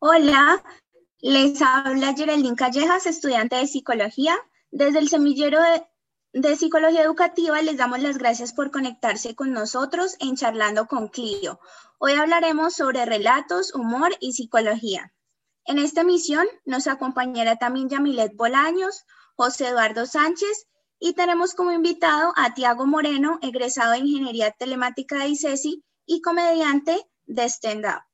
[0.00, 0.62] Hola,
[1.18, 4.36] les habla Geraldine Callejas, estudiante de psicología.
[4.70, 5.58] Desde el semillero
[6.32, 11.58] de, psicología educativa les damos las gracias por conectarse con nosotros en Charlando con Clio.
[11.98, 15.12] Hoy hablaremos sobre relatos, humor y psicología.
[15.64, 19.04] En esta emisión nos acompañará también Yamilet Bolaños,
[19.34, 20.68] José Eduardo Sánchez
[21.00, 27.04] y tenemos como invitado a Tiago Moreno, egresado de Ingeniería Telemática de ICESI y comediante
[27.26, 28.07] de stand-up.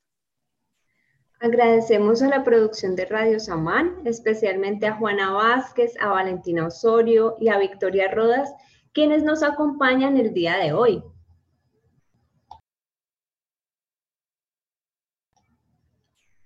[1.45, 7.48] Agradecemos a la producción de Radio Samán, especialmente a Juana Vázquez, a Valentina Osorio y
[7.48, 8.50] a Victoria Rodas,
[8.94, 11.02] quienes nos acompañan el día de hoy.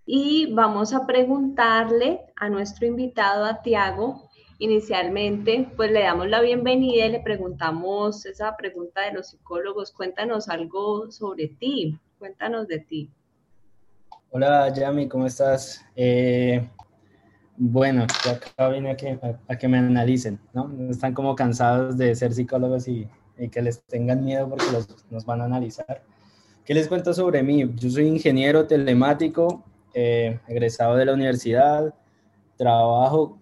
[0.05, 4.29] Y vamos a preguntarle a nuestro invitado, a Tiago,
[4.59, 10.49] inicialmente, pues le damos la bienvenida y le preguntamos esa pregunta de los psicólogos, cuéntanos
[10.49, 13.13] algo sobre ti, cuéntanos de ti.
[14.31, 15.83] Hola Yami, ¿cómo estás?
[15.97, 16.69] Eh,
[17.57, 20.71] bueno, yo acá vine a que, a, que, me analicen, ¿no?
[20.91, 25.25] Están como cansados de ser psicólogos y, y que les tengan miedo porque los, nos
[25.25, 26.03] van a analizar.
[26.63, 27.73] ¿Qué les cuento sobre mí?
[27.77, 31.95] Yo soy ingeniero telemático, eh, egresado de la universidad,
[32.59, 33.39] trabajo,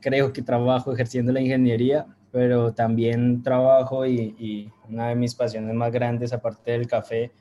[0.00, 5.74] creo que trabajo ejerciendo la ingeniería, pero también trabajo y, y una de mis pasiones
[5.74, 7.32] más grandes, aparte del café,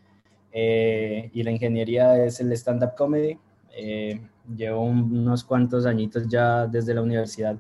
[0.53, 3.39] eh, y la ingeniería es el stand-up comedy.
[3.75, 4.21] Eh,
[4.55, 7.57] llevo unos cuantos añitos ya desde la universidad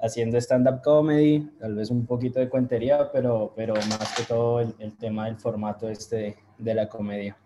[0.00, 4.96] haciendo stand-up comedy, tal vez un poquito de cuentería, pero, pero más que todo el,
[4.98, 7.36] tema del formato este de, la comedia.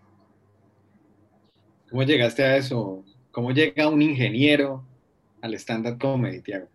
[1.89, 3.03] ¿Cómo llegaste a eso?
[3.31, 4.83] ¿Cómo llega un ingeniero
[5.41, 6.67] al stand-up comedy, Tiago?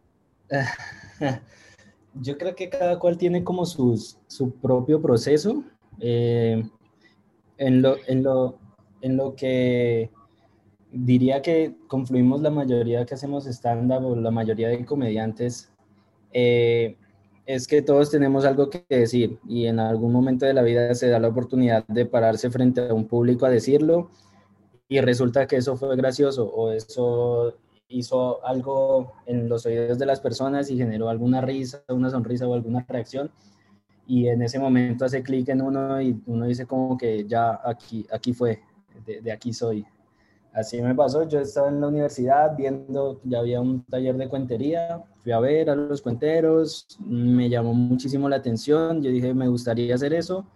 [2.15, 5.63] Yo creo que cada cual tiene como sus, su propio proceso.
[6.01, 6.65] Eh,
[7.59, 8.59] en lo, en lo,
[9.03, 10.11] en lo que
[10.91, 15.71] diría que confluimos la mayoría que hacemos stand-up o la mayoría de comediantes,
[16.33, 16.97] eh,
[17.47, 21.09] es que todos tenemos algo que decir y en algún momento de la vida se
[21.09, 24.11] da la oportunidad de pararse frente a un público a decirlo
[24.89, 27.55] y resulta que eso fue gracioso o eso
[27.89, 32.53] hizo algo en los oídos de las personas y generó alguna risa, una sonrisa o
[32.53, 33.31] alguna reacción
[34.09, 38.07] y en ese momento hace clic en uno y uno dice como que ya aquí,
[38.11, 38.59] aquí fue,
[39.05, 39.85] de, aquí soy.
[40.51, 45.05] Así me pasó, yo estaba en la universidad viendo, ya había un taller de cuentería,
[45.23, 49.95] fui a ver a los cuenteros, me llamó muchísimo la atención, yo dije me gustaría
[49.95, 50.47] hacer eso,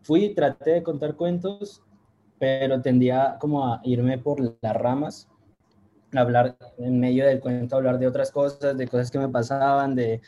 [0.00, 1.82] fui, traté de contar cuentos,
[2.38, 5.28] pero tendía como a irme por las ramas,
[6.14, 10.22] hablar en medio del cuento, hablar de otras cosas, de cosas que me pasaban, de,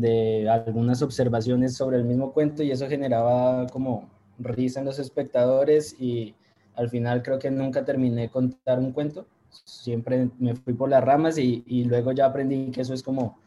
[0.00, 5.96] de algunas observaciones sobre el mismo cuento y eso generaba como risa en los espectadores
[5.98, 6.34] y
[6.74, 11.02] al final creo que nunca terminé de contar un cuento, siempre me fui por las
[11.02, 13.38] ramas y, y luego ya aprendí que eso es como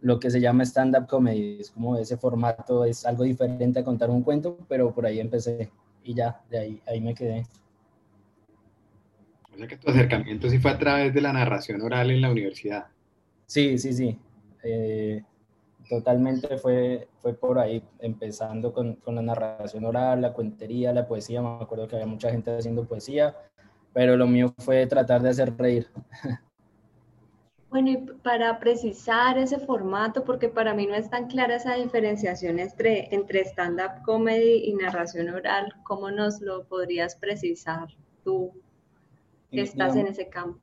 [0.00, 4.10] lo que se llama stand-up comedy, es como ese formato, es algo diferente a contar
[4.10, 5.70] un cuento, pero por ahí empecé
[6.04, 7.46] y ya, de ahí, ahí me quedé.
[9.54, 12.30] O sea que tu acercamiento sí fue a través de la narración oral en la
[12.30, 12.86] universidad.
[13.46, 14.18] Sí, sí, sí.
[14.62, 15.22] Eh,
[15.88, 21.42] totalmente fue, fue por ahí, empezando con, con, la narración oral, la cuentería, la poesía.
[21.42, 23.36] Me acuerdo que había mucha gente haciendo poesía,
[23.92, 25.88] pero lo mío fue tratar de hacer reír.
[27.70, 32.58] Bueno, y para precisar ese formato, porque para mí no es tan clara esa diferenciación
[32.58, 37.88] entre, entre stand-up comedy y narración oral, ¿cómo nos lo podrías precisar
[38.24, 38.52] tú
[39.50, 40.58] que estás en ese campo?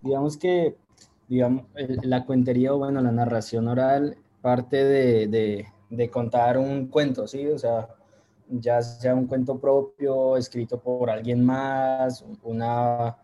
[0.00, 0.76] Digamos que
[1.28, 1.64] digamos,
[2.02, 7.46] la cuentería o bueno, la narración oral parte de, de, contar un cuento, ¿sí?
[7.46, 7.88] O sea,
[8.48, 13.16] ya sea un cuento propio, escrito por alguien más, una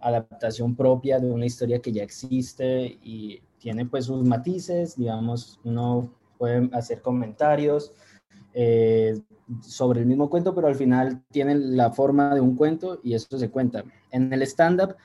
[0.00, 6.10] adaptación propia de una historia que ya existe y tiene pues sus matices, digamos, uno
[6.38, 7.92] puede hacer comentarios
[8.54, 9.20] eh,
[9.60, 13.38] sobre el mismo cuento, pero al final tiene la forma de un cuento y eso
[13.38, 13.84] se cuenta.
[14.10, 14.96] En el stand-up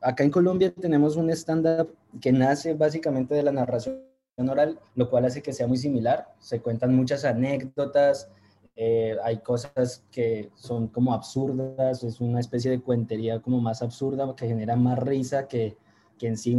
[0.00, 4.00] acá en Colombia tenemos un stand-up que nace básicamente de la narración
[4.36, 6.28] oral, lo cual hace que sea muy similar.
[6.38, 8.28] Se cuentan muchas anécdotas,
[8.76, 14.34] eh, hay cosas que son como absurdas, es una especie de cuentería como más absurda
[14.36, 15.78] que genera más risa que,
[16.18, 16.56] que en sí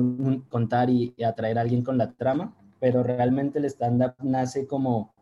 [0.49, 5.13] contar y, atraer a alguien con la trama, pero realmente el stand-up nace como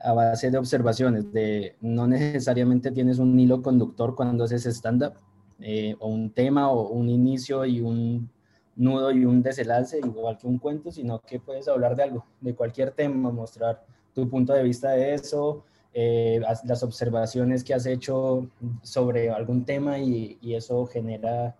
[0.00, 5.14] a base de observaciones, de no necesariamente tienes un hilo conductor cuando haces stand-up,
[5.62, 8.30] eh, o un tema o un inicio y un
[8.76, 12.54] nudo y un desenlace, igual que un cuento, sino que puedes hablar de algo, de
[12.54, 15.64] cualquier tema, mostrar tu punto de vista de eso,
[15.94, 18.48] eh, las observaciones que has hecho
[18.82, 21.54] sobre algún tema y, y, eso genera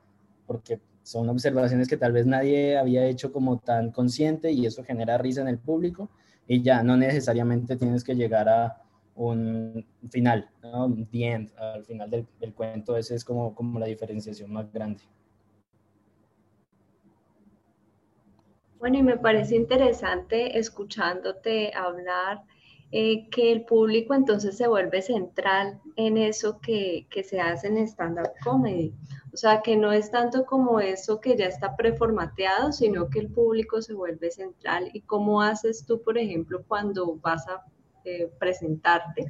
[0.47, 5.19] porque son observaciones que tal vez nadie había hecho como tan consciente y eso genera
[5.19, 6.09] risa en el público
[6.47, 8.81] y ya no necesariamente tienes que llegar a
[9.14, 10.94] un final, ¿no?
[11.11, 15.03] The end, al final del, del cuento, esa es como, como la diferenciación más grande.
[18.79, 22.43] Bueno, y me parece interesante escuchándote hablar
[22.91, 27.79] eh, que el público entonces se vuelve central en eso que, que se hace en
[27.79, 28.93] stand-up comedy.
[29.32, 33.31] O sea, que no es tanto como eso que ya está preformateado, sino que el
[33.31, 34.91] público se vuelve central.
[34.93, 37.65] ¿Y cómo haces tú, por ejemplo, cuando vas a
[38.05, 39.27] eh, presentarte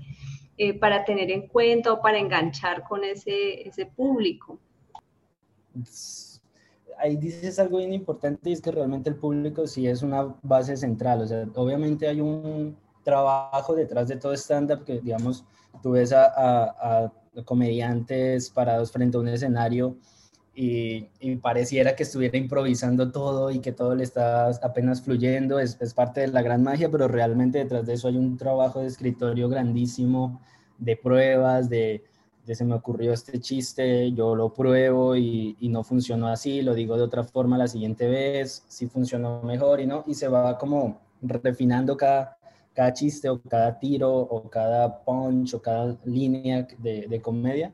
[0.57, 4.59] eh, para tener en cuenta o para enganchar con ese, ese público?
[6.99, 11.23] ahí dices algo bien importante es que realmente el público sí es una base central.
[11.23, 15.45] O sea, obviamente hay un trabajo detrás de todo stand-up que, digamos,
[15.83, 17.13] tú ves a, a,
[17.45, 19.97] comediantes parados frente a un escenario
[20.54, 25.58] y, pareciera que estuviera improvisando todo y que todo le está apenas fluyendo.
[25.58, 28.87] Es, parte de la gran magia, pero realmente detrás de eso hay un trabajo de
[28.87, 30.40] escritorio grandísimo,
[30.78, 32.04] de pruebas, de
[32.44, 37.02] se me ocurrió este chiste, yo lo pruebo y, no funcionó así, lo digo de
[37.02, 41.96] otra forma la siguiente vez, si funcionó mejor y no, y se va como refinando
[41.96, 42.37] cada,
[42.94, 47.72] chiste o cada tiro o cada punch o cada línea de comedia,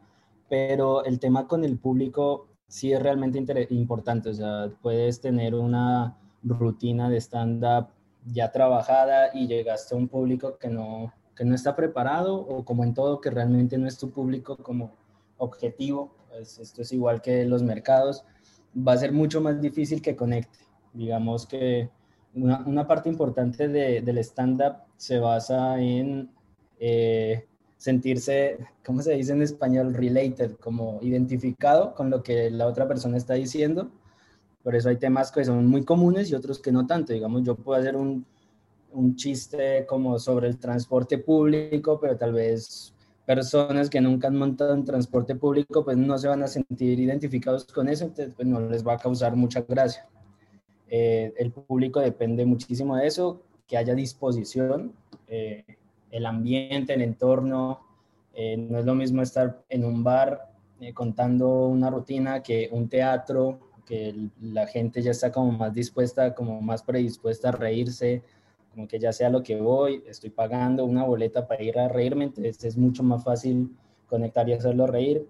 [0.48, 6.17] pero el tema con el público sí es realmente importante, o sea, puedes tener una
[6.43, 7.88] rutina de stand-up
[8.26, 12.85] ya trabajada y llegaste a un público que no, que no está preparado o como
[12.85, 14.93] en todo que realmente no es tu público como
[15.38, 18.25] objetivo, pues esto es igual que los mercados,
[18.76, 20.59] va a ser mucho más difícil que conecte.
[20.93, 21.91] Digamos que
[22.35, 26.31] una, una parte importante de, del stand-up se basa en
[26.79, 27.47] eh,
[27.78, 29.94] sentirse, ¿cómo se dice en español?
[29.94, 33.90] Related, como identificado con lo que la otra persona está diciendo.
[34.62, 37.12] Por eso hay temas que son muy comunes y otros que no tanto.
[37.12, 38.26] Digamos, yo puedo hacer un,
[38.92, 42.92] un chiste como sobre el transporte público, pero tal vez
[43.25, 47.66] personas que nunca han montado en transporte público pues no se van a sentir identificados
[47.66, 50.08] con eso, entonces pues no les va a causar mucha gracia.
[50.88, 54.94] Eh, el público depende muchísimo de eso, que haya disposición,
[55.26, 55.62] eh,
[56.10, 57.81] el ambiente, el entorno.
[58.34, 60.52] Eh, no es lo mismo estar en un bar
[60.94, 66.60] contando una rutina que un teatro, que la gente ya está como más dispuesta, como
[66.60, 68.22] más predispuesta a reírse,
[68.70, 72.26] como que ya sea lo que voy, estoy pagando una boleta para ir a reírme,
[72.26, 73.75] entonces es mucho más fácil
[74.06, 75.26] conectar y hacerlo reír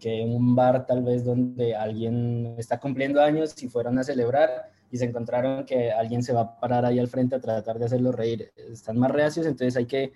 [0.00, 4.72] que en un bar tal vez donde alguien está cumpliendo años y fueron a celebrar
[4.90, 7.86] y se encontraron que alguien se va a parar ahí al frente a tratar de
[7.86, 8.52] hacerlo reír.
[8.56, 10.12] Están más reacios, entonces hay que,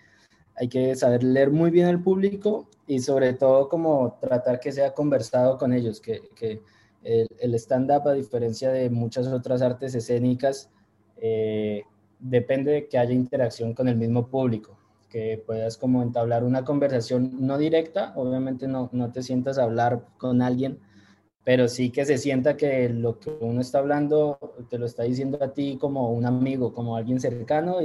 [0.55, 4.95] hay que saber leer muy bien el público y sobre todo como tratar que sea
[4.95, 6.63] conversado con ellos, que, que
[7.03, 10.71] el, el stand-up a diferencia de muchas otras artes escénicas,
[11.17, 11.85] eh,
[12.19, 14.77] depende de que haya interacción con el mismo público,
[15.09, 20.07] que puedas como entablar una conversación no directa, obviamente no, no te sientas a hablar
[20.19, 20.79] con alguien,
[21.45, 24.39] pero sí que se sienta que lo que uno está hablando
[24.69, 27.79] te lo está diciendo a ti como un amigo, como alguien cercano,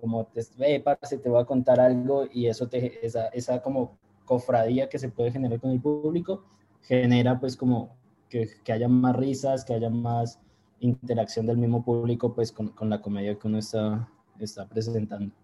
[0.00, 3.98] como te, ve, parce, te voy a contar algo y eso te, esa, esa como
[4.24, 6.44] cofradía que se puede generar con el público,
[6.82, 7.96] genera pues como
[8.28, 10.38] que, que haya más risas, que haya más
[10.80, 15.34] interacción del mismo público pues con, con la comedia que uno está, está presentando.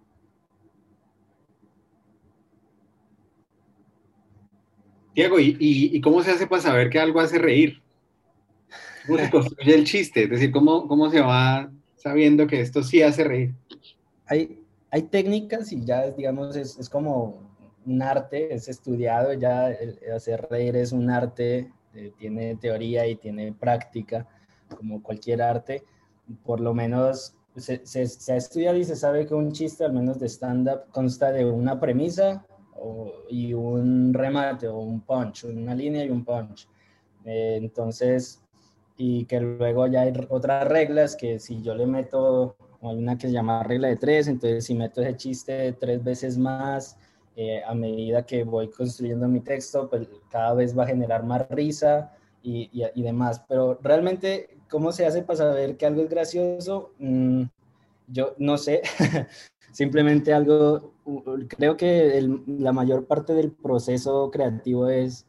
[5.18, 7.82] Diego, ¿y, ¿y, cómo se hace para saber que algo hace reír?
[9.04, 10.22] ¿Cómo se construye el chiste?
[10.22, 13.52] Es decir, ¿cómo, cómo se va sabiendo que esto sí hace reír?
[14.26, 17.42] Hay, hay técnicas y ya, digamos, es, es como
[17.84, 19.75] un arte, es estudiado, ya
[20.14, 24.25] hacer reír es un arte, eh, tiene teoría y tiene práctica
[24.76, 25.82] como cualquier arte,
[26.44, 30.20] por lo menos se, se, ha estudiado y se sabe que un chiste, al menos
[30.20, 32.46] de stand-up, consta de una premisa
[33.28, 36.68] y un remate o un punch, una línea y un punch.
[37.25, 38.42] Eh, entonces,
[38.97, 43.28] y que luego ya hay otras reglas que si yo le meto, hay una que
[43.28, 46.97] se llama regla de tres, entonces si meto ese chiste tres veces más,
[47.37, 51.49] eh, a medida que voy construyendo mi texto, pues cada vez va a generar más
[51.50, 53.42] risa y, y, y demás.
[53.49, 56.92] Pero realmente ¿Cómo se hace para saber que algo es gracioso?
[56.99, 57.44] Mm,
[58.06, 58.82] yo no sé,
[59.73, 60.92] simplemente algo,
[61.48, 65.26] creo que la mayor parte del proceso creativo es,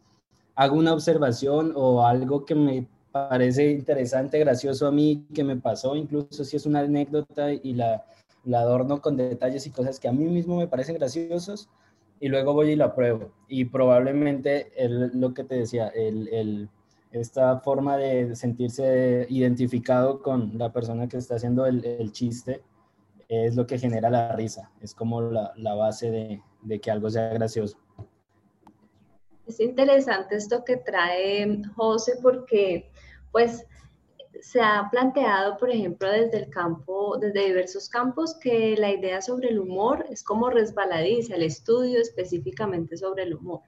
[0.55, 5.95] hago una observación o algo que me parece interesante, gracioso a mí, que me pasó,
[5.95, 8.05] incluso si es una anécdota y la,
[8.43, 11.69] la adorno con detalles y cosas que a mí mismo me parecen graciosos,
[12.19, 13.31] y luego voy y la pruebo.
[13.47, 16.69] Y probablemente el, lo que te decía, el, el
[17.11, 22.61] esta forma de sentirse identificado con la persona que está haciendo el, chiste
[23.29, 27.29] es lo que genera la risa, es como la, base de, de, que algo sea
[27.29, 27.77] gracioso.
[29.45, 32.91] Es interesante esto que trae José porque
[33.31, 33.65] pues
[34.41, 39.49] se ha planteado, por ejemplo, desde el campo, desde diversos campos, que la idea sobre
[39.49, 43.61] el humor es como resbaladiza, el estudio específicamente sobre el humor.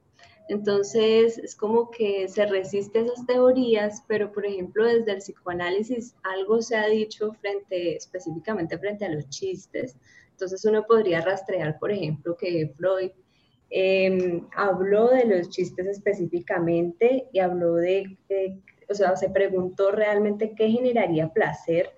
[0.52, 6.14] Entonces, es como que se resiste a esas teorías, pero por ejemplo, desde el psicoanálisis
[6.24, 9.96] algo se ha dicho frente, específicamente frente a los chistes.
[10.32, 13.12] Entonces, uno podría rastrear, por ejemplo, que Freud
[13.70, 20.54] em, habló de los chistes específicamente y habló de, de, o sea, se preguntó realmente
[20.54, 21.92] qué generaría placer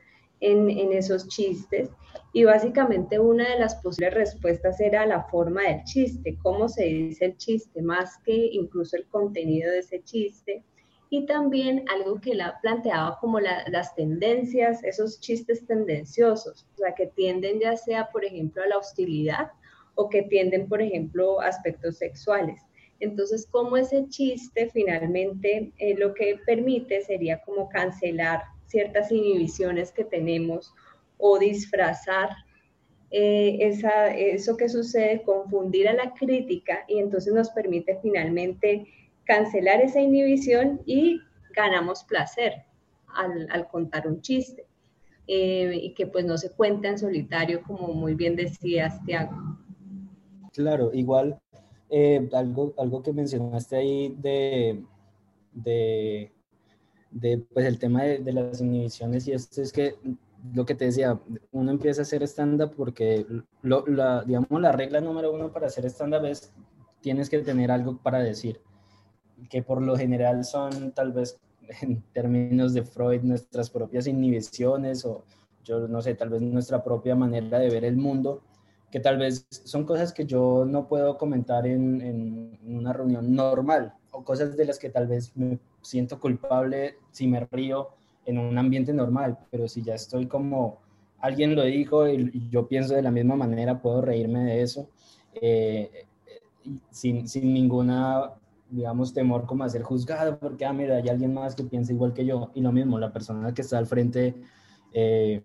[0.43, 1.89] en, esos chistes
[2.33, 7.25] y básicamente una de las posibles respuestas era la forma del chiste, cómo se dice
[7.25, 10.63] el chiste, más que incluso el contenido de ese chiste.
[11.09, 16.95] Y también algo que él ha planteado como las tendencias, esos chistes tendenciosos, o sea,
[16.95, 19.51] que tienden ya sea, por ejemplo, a la hostilidad
[19.93, 22.61] o que tienden, por ejemplo, aspectos sexuales.
[22.99, 28.41] Entonces, como ese chiste finalmente eh, lo que permite sería como cancelar
[28.73, 30.73] ciertas inhibiciones que tenemos
[31.19, 32.29] o disfrazar
[33.11, 33.59] eh,
[34.33, 38.87] eso que sucede, confundir a la crítica y entonces nos permite finalmente
[39.25, 41.21] cancelar esa inhibición y
[41.55, 42.63] ganamos placer
[43.15, 44.65] al, contar un chiste
[45.27, 49.37] eh, y que pues no se cuenta en solitario como muy bien decías, Tiago.
[50.51, 51.39] Claro, igual
[51.91, 54.83] eh, algo, algo que mencionaste ahí de,
[57.13, 59.95] de pues el tema de, de, las inhibiciones y esto es que
[60.53, 61.19] lo que te decía,
[61.51, 63.25] uno empieza a hacer stand-up porque,
[63.61, 66.51] lo, la, digamos, la regla número uno para hacer stand-up es
[67.01, 68.59] tienes que tener algo para decir,
[69.49, 71.39] que por lo general son tal vez
[71.81, 75.23] en términos de Freud nuestras propias inhibiciones o
[75.63, 78.41] yo no sé, tal vez nuestra propia manera de ver el mundo,
[78.91, 83.93] que tal vez son cosas que yo no puedo comentar en, en una reunión normal
[84.11, 87.89] o cosas de las que tal vez me siento culpable si me río
[88.25, 90.81] en un ambiente normal, pero si ya estoy como
[91.19, 94.89] alguien lo dijo y, yo pienso de la misma manera, puedo reírme de eso
[95.35, 96.05] eh,
[96.91, 98.33] sin, sin, ninguna,
[98.69, 102.13] digamos, temor como a ser juzgado, porque, ah, mira, hay alguien más que piensa igual
[102.13, 102.51] que yo.
[102.53, 104.35] Y lo mismo, la persona que está al frente
[104.93, 105.43] eh,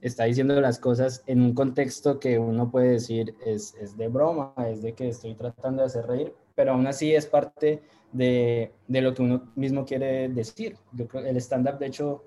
[0.00, 4.54] está diciendo las cosas en un contexto que uno puede decir es, es de broma,
[4.66, 9.00] es de que estoy tratando de hacer reír, pero aún así es parte de, de,
[9.00, 10.76] lo que uno mismo quiere decir.
[10.90, 12.24] Yo creo que el stand-up, de hecho,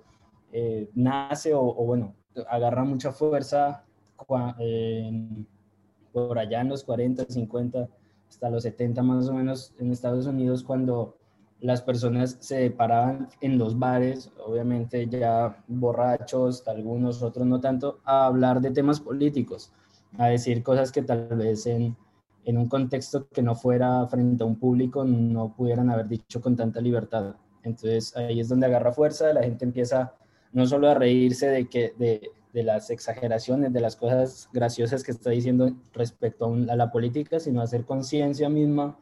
[0.53, 2.15] eh, nace o, bueno,
[2.49, 3.83] agarra mucha fuerza
[4.25, 7.89] por allá en los 40, 50,
[8.29, 11.17] hasta los 70 más o menos en Estados Unidos, cuando
[11.59, 18.27] las personas se paraban en los bares, obviamente ya borrachos, algunos, otros no tanto, a
[18.27, 19.73] hablar de temas políticos,
[20.17, 21.97] a decir cosas que tal vez en
[22.45, 26.55] en un contexto que no fuera frente a un público no pudieran haber dicho con
[26.55, 27.35] tanta libertad.
[27.63, 30.15] Entonces ahí es donde agarra fuerza, la gente empieza
[30.51, 35.11] no solo a reírse de, que, de, de las exageraciones, de las cosas graciosas que
[35.11, 38.97] está diciendo respecto a, la política, sino a hacer conciencia misma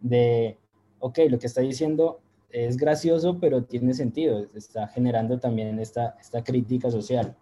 [0.00, 0.58] de,
[0.98, 2.20] ok, lo que está diciendo
[2.50, 7.36] es gracioso, pero tiene sentido, está generando también esta, esta crítica social,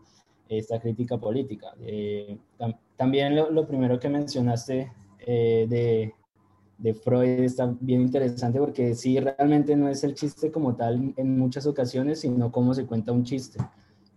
[0.48, 1.74] esta crítica política.
[1.80, 2.38] Eh,
[2.96, 6.14] también lo, lo primero que mencionaste eh, de,
[6.78, 11.38] de, Freud está bien interesante porque sí, realmente no es el chiste como tal en
[11.38, 13.58] muchas ocasiones, sino cómo se cuenta un chiste.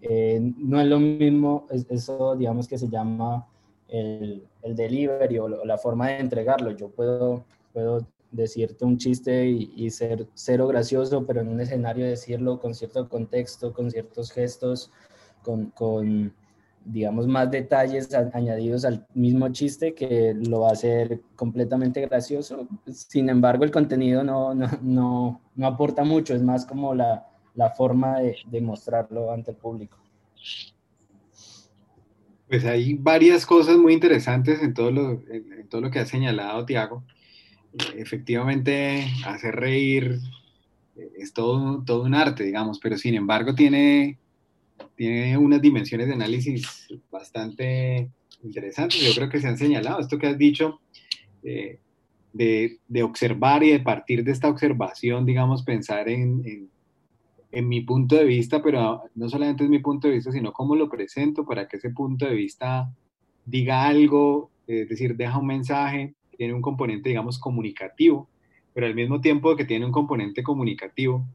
[0.02, 3.48] Eh, no es lo mismo, eso digamos que se llama
[3.88, 6.72] el, el delivery o, la forma de entregarlo.
[6.72, 12.06] Yo puedo, puedo decirte un chiste y, y, ser cero gracioso, pero en un escenario
[12.06, 14.92] decirlo con cierto contexto, con ciertos gestos,
[15.44, 16.34] con, con
[16.86, 22.68] digamos, más detalles añadidos al mismo chiste que lo va a hacer completamente gracioso.
[22.92, 27.70] Sin embargo, el contenido no, no, no, no aporta mucho, es más como la, la
[27.72, 29.98] forma de, de, mostrarlo ante el público.
[32.48, 36.66] Pues hay varias cosas muy interesantes en todo lo, en todo lo que ha señalado
[36.66, 37.04] Tiago.
[37.96, 40.20] Efectivamente, hacer reír
[41.18, 44.20] es todo, todo un arte, digamos, pero sin embargo tiene
[44.96, 48.10] tiene unas dimensiones de análisis bastante
[48.44, 49.02] interesantes.
[49.02, 50.80] Yo creo que se han señalado esto que has dicho
[51.44, 51.80] eh,
[52.34, 56.70] de, de, observar y de partir de esta observación, digamos, pensar en, en,
[57.52, 60.76] en, mi punto de vista, pero no solamente es mi punto de vista, sino cómo
[60.76, 62.90] lo presento para que ese punto de vista
[63.46, 68.30] diga algo, es decir, deja un mensaje, tiene un componente, digamos, comunicativo,
[68.74, 71.26] pero al mismo tiempo que tiene un componente comunicativo,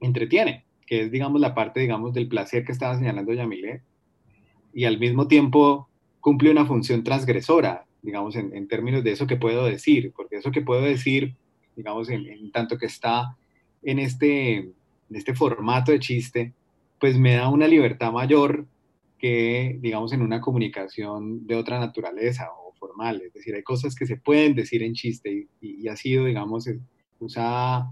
[0.00, 3.82] entretiene, que es, digamos, la parte, digamos, del placer que estaba señalando Yamile,
[4.72, 5.88] y al mismo tiempo
[6.20, 10.62] cumple una función transgresora, digamos, en, términos de eso que puedo decir, porque eso que
[10.62, 11.36] puedo decir,
[11.76, 13.36] digamos, en, tanto que está
[13.82, 14.74] en este, en
[15.10, 16.52] este formato de chiste,
[16.98, 18.66] pues me da una libertad mayor
[19.18, 23.22] que, digamos, en una comunicación de otra naturaleza o formal.
[23.22, 26.68] Es decir, hay cosas que se pueden decir en chiste y, ha sido, digamos,
[27.18, 27.90] usada,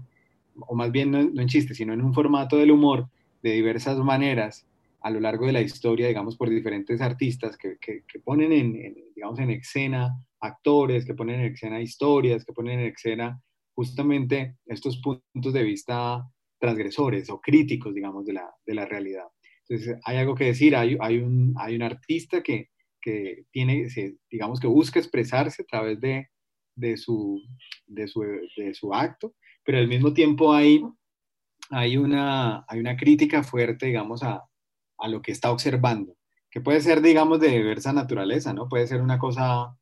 [0.59, 3.09] o más bien no, en chiste, sino en un formato del humor
[3.41, 4.65] de diversas maneras
[5.01, 9.37] a lo largo de la historia, digamos, por diferentes artistas que, que, ponen en, digamos,
[9.39, 13.41] en escena actores, que ponen en escena historias, que ponen en escena
[13.75, 16.25] justamente estos puntos de vista
[16.57, 19.25] transgresores o críticos, digamos, de la, de la realidad.
[19.67, 22.69] Entonces, hay algo que decir, hay, hay, un, hay un artista que,
[23.01, 23.87] que tiene,
[24.29, 26.29] digamos, que busca expresarse a través de,
[26.75, 27.41] de, su,
[27.87, 28.21] de, su,
[28.55, 30.83] de su acto, pero al mismo tiempo hay,
[31.69, 34.43] hay, una, hay una crítica fuerte, digamos, a,
[34.97, 36.15] a lo que está observando,
[36.49, 38.67] que puede ser, digamos, de diversa naturaleza, ¿no?
[38.69, 39.75] Puede ser una cosa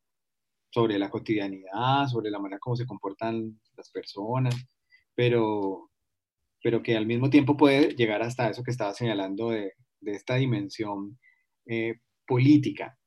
[0.70, 4.56] sobre la cotidianidad, sobre la manera como se comportan las personas,
[5.14, 5.90] pero,
[6.64, 10.36] pero que al mismo tiempo puede llegar hasta eso que estaba señalando de, de esta
[10.36, 11.20] dimensión
[11.66, 12.98] eh, política.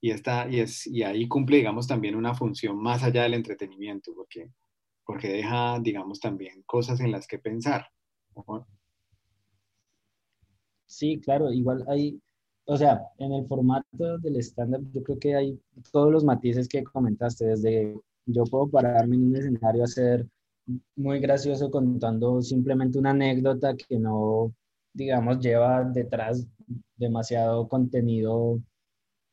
[0.00, 4.12] Y, esta, y, es, y ahí cumple, digamos, también una función más allá del entretenimiento,
[4.14, 4.50] porque,
[5.04, 7.86] porque deja, digamos, también cosas en las que pensar.
[10.86, 12.20] Sí, claro, igual hay,
[12.66, 15.60] o sea, en el formato del stand-up yo creo que hay
[15.92, 20.26] todos los matices que comentaste, desde yo puedo pararme en un escenario a hacer
[20.96, 24.54] muy gracioso contando simplemente una anécdota que no,
[24.92, 26.46] digamos, lleva detrás
[26.96, 28.60] demasiado contenido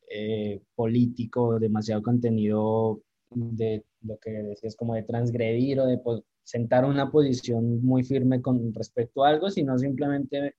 [0.09, 3.01] eh, político, demasiado contenido
[3.33, 5.99] de lo que decías como de transgredir o de
[6.43, 10.55] sentar una posición muy firme con respecto a algo, sino simplemente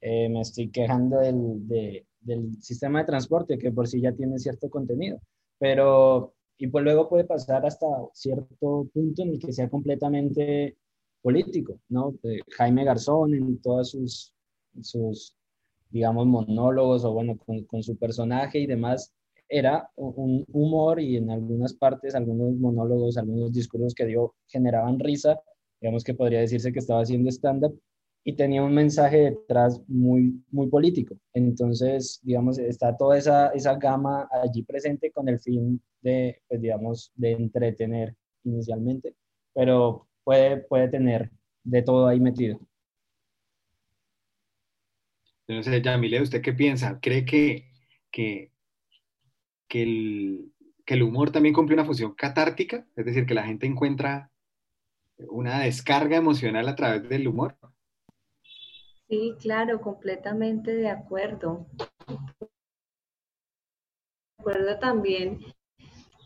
[0.00, 1.66] eh, me estoy quejando del,
[2.20, 5.20] del, sistema de transporte, que por sí ya tiene cierto contenido,
[5.58, 10.76] pero, y pues luego puede pasar hasta cierto punto en el que sea completamente
[11.22, 12.14] político, ¿no?
[12.22, 14.34] Eh, Jaime Garzón en todos sus,
[14.82, 15.36] sus,
[15.90, 19.12] digamos, monólogos o bueno, con, con su personaje y demás,
[19.48, 25.40] era un humor y en algunas partes, algunos monólogos, algunos discursos que dio generaban risa,
[25.80, 27.80] digamos que podría decirse que estaba haciendo stand-up,
[28.24, 31.16] y tenía un mensaje detrás muy, muy político.
[31.32, 37.10] Entonces, digamos, está toda esa, esa gama allí presente con el fin de, pues, digamos,
[37.14, 39.14] de entretener inicialmente,
[39.54, 41.30] pero puede, puede tener
[41.64, 42.60] de todo ahí metido.
[45.46, 47.00] Sé, Yamile, ¿usted qué piensa?
[47.00, 47.64] ¿Cree que,
[48.10, 48.52] que,
[49.68, 50.52] que, el,
[50.84, 52.86] que el humor también cumple una función catártica?
[52.96, 54.30] Es decir, que la gente encuentra
[55.28, 57.56] una descarga emocional a través del humor.
[59.08, 61.66] Sí, claro, completamente de acuerdo.
[64.38, 65.40] Recuerdo también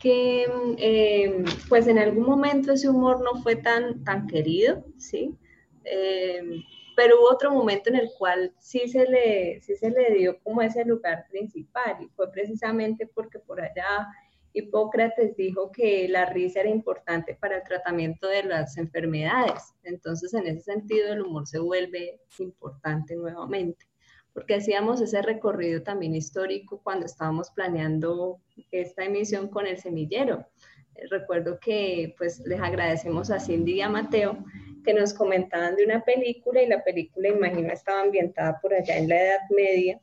[0.01, 0.45] que
[0.79, 5.39] em, pues en algún momento ese humor no fue tan, tan querido, ¿sí?
[5.85, 6.63] Em,
[6.97, 10.63] pero hubo otro momento en el cual sí se, le, sí se le dio como
[10.63, 14.09] ese lugar principal y fue precisamente porque por allá
[14.55, 19.75] Hipócrates dijo que la risa era importante para el tratamiento de las enfermedades.
[19.83, 23.87] Entonces, en ese sentido, el humor se vuelve importante nuevamente,
[24.35, 30.47] porque hacíamos ese recorrido también histórico cuando estábamos planeando esta emisión con el semillero.
[31.11, 34.45] Recuerdo que pues les agradecemos a Cindy y a Mateo
[34.85, 39.09] que nos comentaban de una película y la película, imagino, estaba ambientada por allá en
[39.09, 40.01] la Edad Media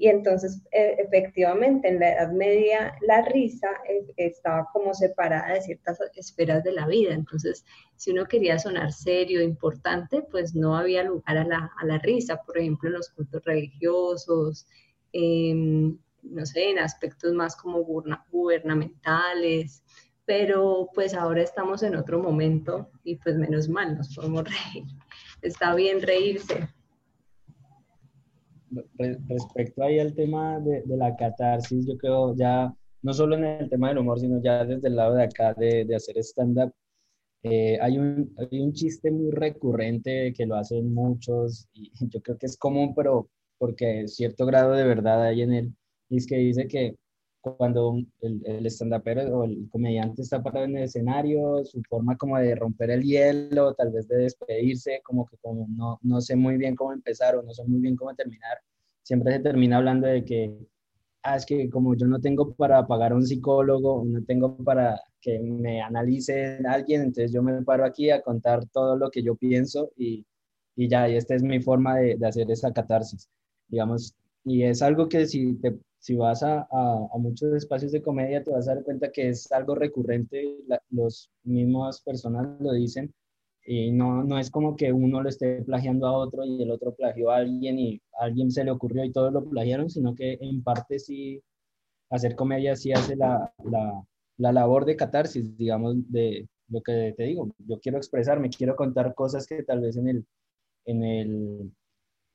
[0.00, 5.60] y entonces, e, efectivamente, en la Edad Media la risa e, estaba como separada de
[5.60, 7.12] ciertas esferas de la vida.
[7.12, 11.98] Entonces, si uno quería sonar serio, importante, pues no había lugar a la, a la
[11.98, 14.66] risa, por ejemplo, en los cultos religiosos,
[15.12, 19.82] no sé, en aspectos más como gubernamentales.
[20.30, 24.84] Pero pues ahora estamos en otro momento y pues menos mal, nos podemos reír.
[25.42, 26.68] Está bien reírse,
[29.26, 33.88] respecto ahí al tema de, la catarsis, yo creo ya, no solo en el tema
[33.88, 36.72] del humor, sino ya desde el lado de acá de, de hacer stand-up,
[37.42, 42.38] eh, hay, un, hay un chiste muy recurrente que lo hacen muchos y yo creo
[42.38, 45.74] que es común, pero porque cierto grado de verdad hay en él,
[46.08, 46.99] y es que dice que
[47.40, 52.38] cuando el, el stand-upero o el comediante está parado en el escenario, su forma como
[52.38, 56.56] de romper el hielo, tal vez de despedirse, como que como no, no sé muy
[56.56, 58.58] bien cómo empezar o no sé muy bien cómo terminar,
[59.02, 60.54] siempre se termina hablando de que,
[61.22, 65.00] ah, es que como yo no tengo para pagar a un psicólogo, no tengo para
[65.20, 69.34] que me analice alguien, entonces yo me paro aquí a contar todo lo que yo
[69.34, 70.26] pienso y,
[70.76, 73.28] y ya, y esta es mi forma de, de hacer esa catarsis,
[73.68, 78.42] digamos, y es algo que si, te, si vas a, a, muchos espacios de comedia
[78.42, 80.56] te vas a dar cuenta que es algo recurrente,
[80.90, 83.14] los mismas personas lo dicen,
[83.64, 86.94] y no, no es como que uno lo esté plagiando a otro y el otro
[86.94, 90.62] plagió a alguien y alguien se le ocurrió y todos lo plagiaron, sino que en
[90.62, 91.42] parte sí,
[92.08, 94.02] hacer comedia sí hace la, la,
[94.38, 97.50] la labor de catarsis, digamos, de lo que te digo.
[97.58, 100.26] Yo quiero expresarme, quiero contar cosas que tal vez en el,
[100.86, 101.72] en el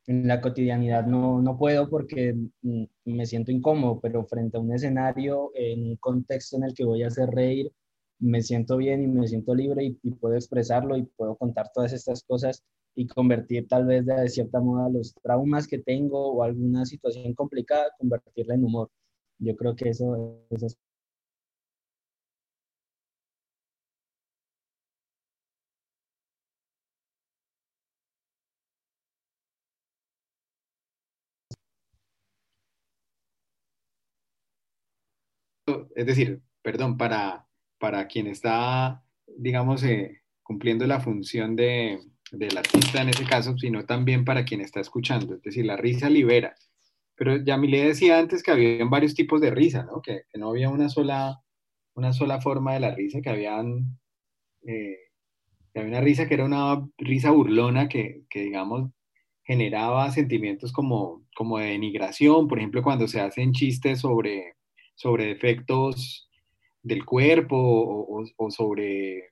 [0.07, 4.73] en la cotidianidad no, no puedo porque mm, me siento incómodo, pero frente a un
[4.73, 7.71] escenario, en un contexto en el que voy a hacer reír,
[8.19, 12.23] me siento bien y me siento libre y, puedo expresarlo y puedo contar todas estas
[12.23, 12.63] cosas
[12.95, 17.91] y convertir tal vez de cierta moda los traumas que tengo o alguna situación complicada,
[17.99, 18.89] convertirla en humor.
[19.39, 20.77] Yo creo que eso, eso es
[35.95, 37.47] es decir, perdón, para,
[37.79, 39.03] para quien está,
[39.37, 41.99] digamos, eh, cumpliendo la función de,
[42.31, 45.35] del artista en ese caso, sino también para quien está escuchando.
[45.35, 46.55] Es decir, la risa libera.
[47.15, 50.01] Pero ya le decía antes que había varios tipos de risa, ¿no?
[50.01, 51.41] Que, no había una sola,
[51.95, 53.29] una sola forma de la risa, que.
[54.67, 54.97] Eh,
[55.73, 58.91] que había una risa que era una risa burlona que, que digamos,
[59.43, 64.54] generaba sentimientos como, como de denigración, por ejemplo, cuando se hacen chistes sobre,
[64.95, 66.29] sobre defectos
[66.85, 67.57] del cuerpo
[68.37, 69.31] o, sobre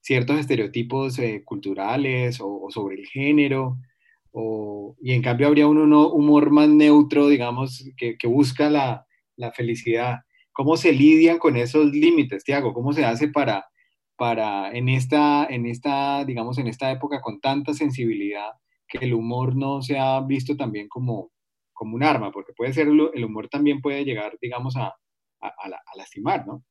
[0.00, 3.78] ciertos estereotipos eh, culturales o, sobre el género.
[5.02, 9.06] y en cambio habría un humor más neutro, digamos, que, busca la,
[9.54, 10.20] felicidad.
[10.52, 12.72] ¿Cómo se lidian con esos límites, Tiago?
[12.72, 13.66] ¿Cómo se hace para,
[14.16, 18.50] para en, esta, en esta, digamos, en esta época con tanta sensibilidad,
[18.86, 21.32] que el humor no se ha visto también como,
[21.72, 22.30] como un arma?
[22.30, 24.94] Porque puede ser, el humor también puede llegar, digamos, a,
[25.42, 26.64] a, lastimar, ¿no?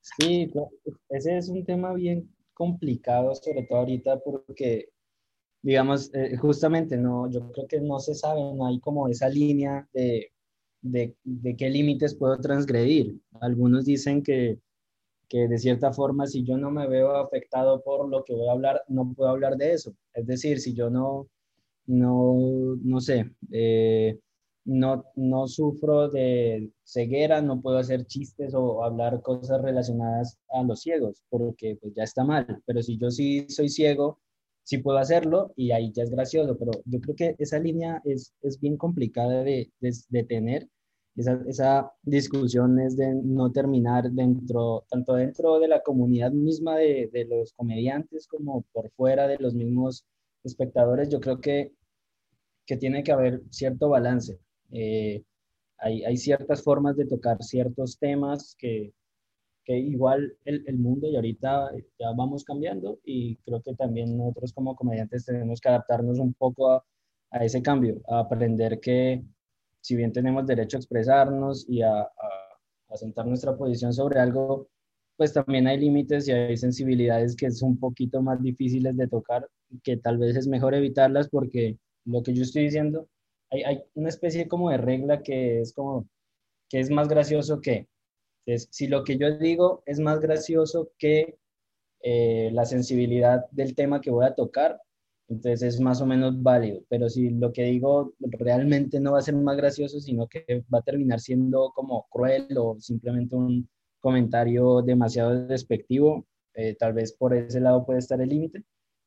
[0.00, 0.50] Sí,
[1.08, 4.88] ese es un tema bien complicado, sobre todo ahorita porque,
[5.62, 9.88] digamos, eh, justamente no, yo creo que no se sabe, no hay como esa línea
[9.92, 10.32] de,
[10.80, 13.20] de, de qué límites puedo transgredir.
[13.40, 14.58] Algunos dicen que,
[15.28, 18.52] que de cierta forma, si yo no me veo afectado por lo que voy a
[18.52, 19.94] hablar, no puedo hablar de eso.
[20.12, 21.28] Es decir, si yo no,
[21.86, 24.18] no, no sé, eh,
[24.64, 30.80] no, no sufro de ceguera, no puedo hacer chistes o hablar cosas relacionadas a los
[30.80, 32.62] ciegos, porque pues ya está mal.
[32.66, 34.20] Pero si yo sí soy ciego,
[34.64, 36.56] sí puedo hacerlo y ahí ya es gracioso.
[36.58, 40.68] Pero yo creo que esa línea es, bien complicada de, de, tener.
[41.16, 47.10] Esa, esa, discusión es de no terminar dentro, tanto dentro de la comunidad misma de,
[47.12, 50.06] de los comediantes como por fuera de los mismos
[50.44, 51.08] espectadores.
[51.08, 51.72] Yo creo que,
[52.66, 54.38] que tiene que haber cierto balance
[54.72, 55.22] eh,
[55.78, 58.92] hay, hay, ciertas formas de tocar ciertos temas que,
[59.64, 64.52] que igual el, el, mundo y ahorita ya vamos cambiando y creo que también nosotros
[64.52, 66.84] como comediantes tenemos que adaptarnos un poco a,
[67.30, 69.22] a ese cambio, a aprender que
[69.80, 72.08] si bien tenemos derecho a expresarnos y a, a,
[72.90, 74.68] a sentar nuestra posición sobre algo,
[75.16, 79.48] pues también hay límites y hay sensibilidades que son un poquito más difíciles de tocar,
[79.82, 83.06] que tal vez es mejor evitarlas porque lo que yo estoy diciendo
[83.50, 86.08] hay, una especie como de regla que es como,
[86.68, 87.88] que es más gracioso que,
[88.70, 91.38] si lo que yo digo es más gracioso que
[92.02, 94.80] eh, la sensibilidad del tema que voy a tocar,
[95.28, 99.22] entonces es más o menos válido, pero si lo que digo realmente no va a
[99.22, 103.68] ser más gracioso, sino que va a terminar siendo como cruel o simplemente un
[104.00, 108.64] comentario demasiado despectivo, eh, tal vez por ese lado puede estar el límite,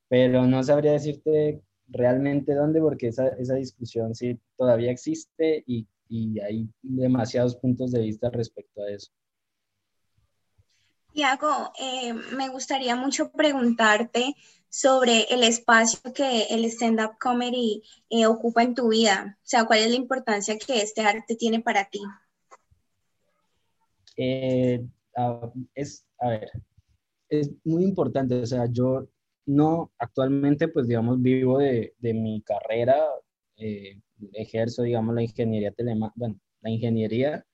[0.07, 1.61] pero no sabría decirte
[1.93, 8.01] realmente dónde, porque esa, esa discusión sí todavía existe y, y, hay demasiados puntos de
[8.01, 9.11] vista respecto a eso.
[11.13, 14.35] Tiago, eh, me gustaría mucho preguntarte
[14.67, 19.37] sobre el espacio que el stand-up comedy eh, ocupa en tu vida.
[19.37, 22.01] O sea, ¿cuál es la importancia que este arte tiene para ti?
[24.17, 24.83] Eh,
[25.75, 26.51] es, a ver,
[27.29, 28.41] es muy importante.
[28.41, 29.07] O sea, yo
[29.45, 32.99] no, actualmente pues digamos vivo de, mi carrera,
[33.57, 33.99] eh,
[34.33, 37.45] ejerzo digamos la ingeniería telema, bueno, la ingeniería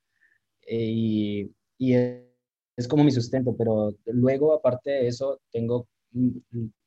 [0.67, 1.49] eh,
[1.79, 6.29] y, es, como mi sustento, pero luego aparte de eso tengo, mm,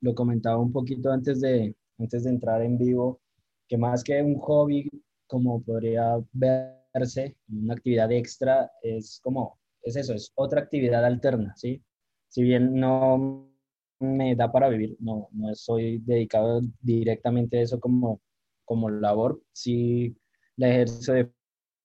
[0.01, 3.21] lo comentaba un poquito antes de, antes de entrar en vivo,
[3.69, 4.88] que más que un hobby
[5.27, 11.83] como podría verse, una actividad extra, es como, es eso, es otra actividad alterna, ¿sí?
[12.29, 13.52] Si bien no
[14.03, 18.21] me da para vivir, no, no soy dedicado directamente a eso como,
[18.65, 20.17] como labor, sí
[20.57, 21.31] la ejerzo de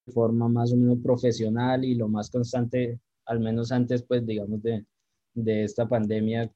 [0.08, 4.86] forma más o menos profesional y lo más constante, al menos antes, pues digamos, de,
[5.34, 6.52] de esta pandemia,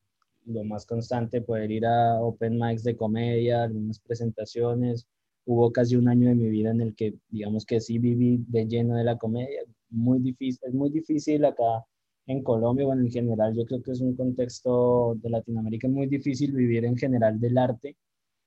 [0.46, 5.08] lo más constante, poder ir a open mics de comedia, algunas presentaciones.
[5.46, 8.68] Hubo casi un año de mi vida en el que, digamos que sí viví de
[8.68, 9.62] lleno de la comedia.
[9.90, 11.86] Muy difícil, es muy difícil acá
[12.28, 16.54] en Colombia, bueno, en general, yo creo que es un contexto de Latinoamérica muy difícil
[16.54, 17.98] vivir en general del arte,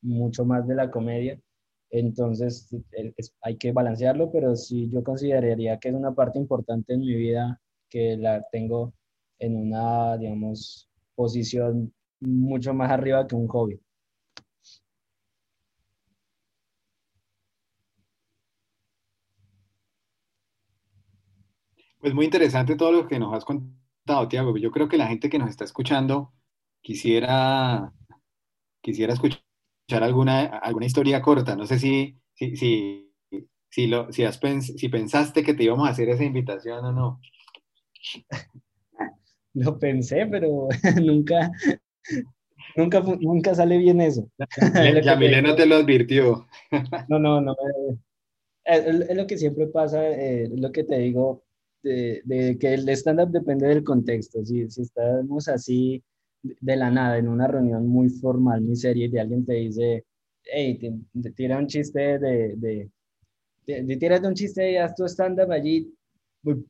[0.02, 1.38] mucho más de la comedia.
[1.90, 2.68] Entonces,
[3.42, 7.60] hay que balancearlo, pero sí yo consideraría que es una parte importante en mi vida
[7.88, 8.92] que la tengo
[9.38, 13.80] en una, digamos, posición mucho más arriba que un hobby.
[22.04, 24.54] Pues muy interesante todo lo que nos has contado, Tiago.
[24.58, 26.34] Yo creo que la gente que nos está escuchando
[26.82, 27.94] quisiera,
[28.82, 29.40] quisiera escuchar
[30.02, 31.56] alguna, alguna historia corta.
[31.56, 33.10] No sé si, si, si,
[33.70, 37.20] si, lo, si, has si pensaste que te íbamos a hacer esa invitación o no.
[39.54, 40.68] Lo pensé, pero
[41.02, 41.52] nunca,
[42.76, 44.28] nunca, nunca sale bien eso.
[45.02, 46.46] Yamile no te lo advirtió.
[47.08, 47.56] No, no, no.
[48.66, 51.43] Eh, es, lo que siempre pasa, eh, es lo que te digo,
[51.84, 54.44] de, que el stand-up depende del contexto.
[54.44, 56.02] Si, si estamos así
[56.42, 60.04] de la nada en una reunión muy formal, muy seria, y de alguien te dice,
[60.44, 62.90] hey, te, tira un chiste de, de,
[63.66, 65.94] de, de un chiste y haz tu stand-up allí,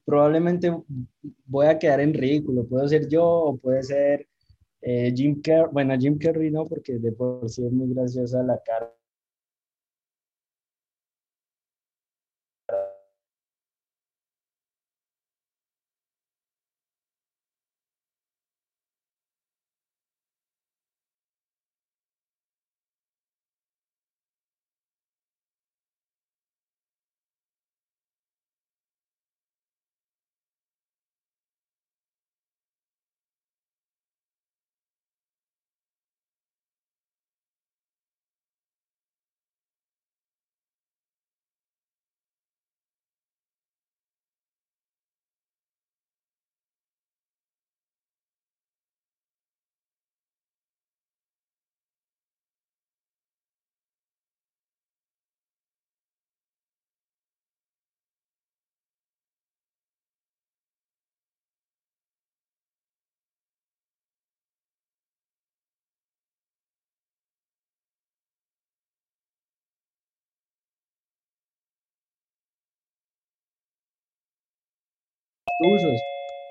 [0.04, 0.72] probablemente
[1.46, 2.66] voy a quedar en ridículo.
[2.66, 4.26] Puedo ser yo o puede ser
[4.80, 5.70] eh, Jim Carrey.
[5.72, 8.92] Bueno, Jim Carrey no, porque de por sí es muy graciosa la cara
[75.66, 76.00] usos.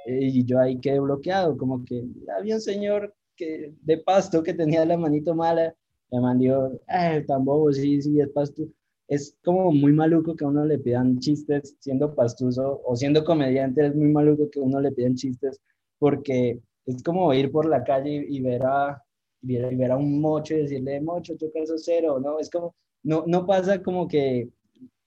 [0.05, 2.03] Eh, y yo ahí quedé bloqueado, como que
[2.37, 5.73] había un señor que, de pasto que tenía la manito mala,
[6.11, 8.63] me mandó, ah, tan bobo, sí, sí, es pasto.
[9.07, 13.87] Es como muy maluco que a uno le pidan chistes siendo pastuso o siendo comediante,
[13.87, 15.59] es muy maluco que a uno le pidan chistes
[15.99, 19.01] porque es como ir por la calle y, ver, a,
[19.41, 22.39] y ver, a un mocho y decirle, mocho, toca eso cero, ¿no?
[22.39, 24.49] Es como, no, no pasa como que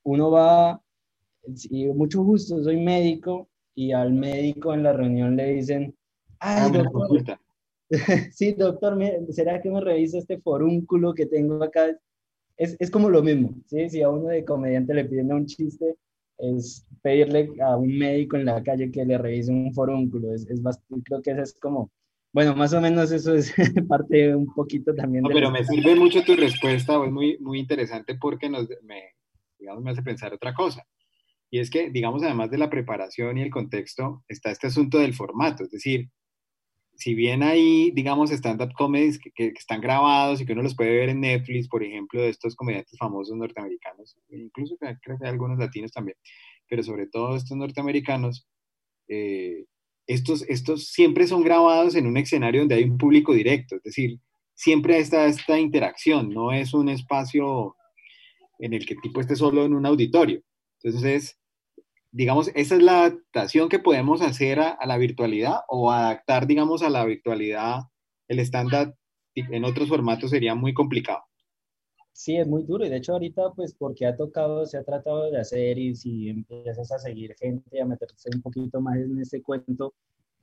[0.05, 0.81] uno va,
[1.71, 5.95] y mucho gusto, soy médico, y al médico en la reunión le dicen,
[6.41, 7.39] ay, ah, doctor,
[8.33, 8.99] sí, doctor,
[9.31, 11.97] ¿será que me revisa este forúnculo que tengo acá?
[12.57, 13.89] Es, es, como lo mismo, ¿sí?
[13.91, 15.95] Si a uno de comediante le piden un chiste,
[16.39, 20.33] es pedirle a un médico en la calle que le revise un forúnculo.
[20.33, 21.91] Es, es bastante, creo que eso es como,
[22.33, 23.55] bueno, más o menos eso es
[23.89, 25.23] parte un poquito también.
[25.23, 29.03] No, pero me sirve mucho tu respuesta, es muy, muy interesante porque nos, me,
[29.59, 30.83] digamos, me hace pensar otra cosa.
[31.51, 35.15] Y es que, digamos, además de la preparación y el contexto, está este asunto del
[35.15, 35.65] formato.
[35.65, 36.11] Es decir,
[36.97, 41.11] si bien hay, digamos, stand-up comedies que, están grabados y que uno los puede ver
[41.11, 45.93] en Netflix, por ejemplo, de estos comediantes famosos norteamericanos, incluso creo que hay algunos latinos
[45.93, 46.17] también,
[46.69, 48.49] pero sobre todo estos norteamericanos,
[49.09, 49.67] eh,
[50.07, 54.19] estos, estos siempre son grabados en un escenario donde hay un público directo, es decir,
[54.55, 57.77] siempre está esta interacción, no es un espacio
[58.59, 60.41] en el que tipo esté solo en un auditorio.
[60.83, 61.39] Entonces,
[62.11, 66.91] digamos, esa es la adaptación que podemos hacer a, la virtualidad o adaptar, digamos, a
[66.91, 67.85] la virtualidad
[68.29, 68.97] el estándar
[69.35, 71.21] en otros formatos sería muy complicado.
[72.13, 75.31] Sí, es muy duro y de hecho ahorita pues porque ha tocado, se ha tratado
[75.31, 79.43] de hacer y si empiezas a seguir gente, a meterse un poquito más en ese
[79.43, 79.93] cuento,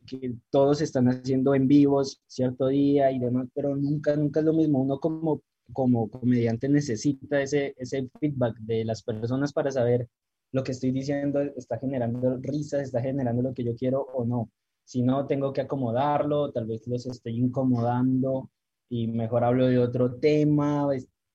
[0.06, 4.54] que todos están haciendo en vivos cierto día y demás, pero nunca, nunca es lo
[4.54, 4.82] mismo.
[4.82, 5.42] Uno como,
[5.72, 10.08] como comediante necesita ese, ese feedback de las personas para saber
[10.54, 14.52] lo que estoy diciendo está generando risas, está generando lo que yo quiero o no.
[14.86, 18.50] si no, tengo que acomodarlo, tal vez los estoy incomodando
[18.90, 20.88] y mejor hablo de otro tema.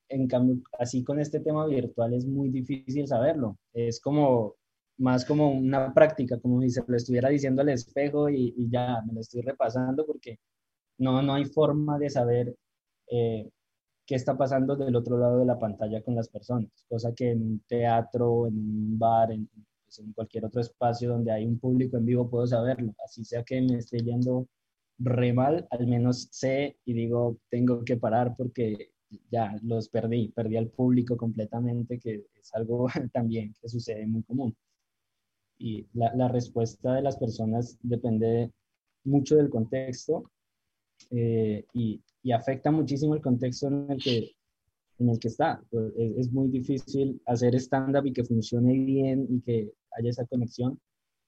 [0.08, 3.58] En cambio, así con este tema virtual es muy difícil saberlo.
[3.72, 4.56] Es como
[4.98, 9.14] más como una práctica, como si se lo estuviera diciendo al espejo y, ya me
[9.14, 10.38] lo estoy repasando porque
[10.98, 12.56] no, no hay forma de saber
[13.10, 13.48] eh,
[14.08, 17.42] qué está pasando del otro lado de la pantalla con las personas, cosa que en
[17.42, 19.46] un teatro, en un bar, en,
[19.84, 23.42] pues, en cualquier otro espacio donde hay un público en vivo puedo saberlo, así sea
[23.44, 24.48] que me esté yendo
[24.98, 28.92] re mal, al menos sé y digo, tengo que parar porque
[29.30, 34.56] ya los perdí, perdí al público completamente, que es algo también que sucede muy común.
[35.58, 38.52] Y la, la, respuesta de las personas depende
[39.04, 40.30] mucho del contexto
[41.10, 44.32] eh, y, y, afecta muchísimo el contexto en el que,
[44.98, 45.62] en el que está.
[45.96, 50.78] Es, es muy difícil hacer stand-up y que funcione bien y que haya esa conexión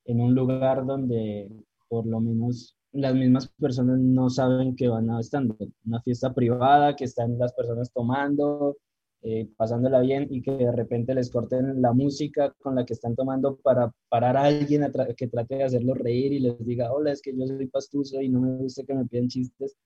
[0.05, 1.51] en un lugar donde
[1.89, 5.73] por lo menos las mismas personas no saben que van a stand-up.
[5.87, 8.77] Una fiesta privada que están las personas tomando,
[9.23, 13.15] eh, pasándola bien y que de repente les corten la música con la que están
[13.15, 17.21] tomando para parar a alguien que trate de hacerlos reír y les diga, hola, es
[17.21, 19.77] que yo soy pastuso y no me gusta que me piden chistes.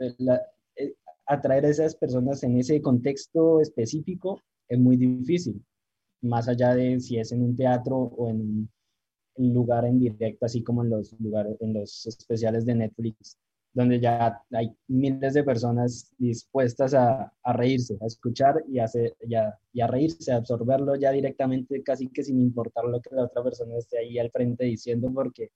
[0.00, 0.14] Eh,
[0.76, 0.94] eh,
[1.26, 5.62] atraer a esas personas en ese contexto específico es muy difícil,
[6.22, 8.68] más allá de si es en un teatro o en
[9.36, 13.38] un, lugar en directo, así como en los lugares, en los especiales de Netflix
[13.72, 19.34] donde ya hay miles de personas dispuestas a, a reírse, a escuchar y hacer, y,
[19.34, 23.24] a, y a, reírse, a absorberlo ya directamente, casi que sin importar lo que la
[23.24, 25.50] otra persona esté ahí al frente diciendo, porque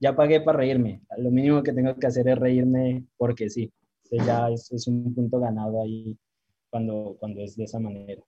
[0.00, 1.02] ya pagué para reírme.
[1.18, 3.72] Lo mínimo que tengo que hacer es reírme porque sí.
[4.10, 6.16] ya es, es, un punto ganado ahí
[6.70, 8.22] cuando, cuando es de esa manera.